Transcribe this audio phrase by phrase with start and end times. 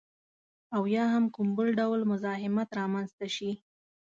[0.75, 3.51] او یا هم کوم بل ډول مزاحمت رامنځته شي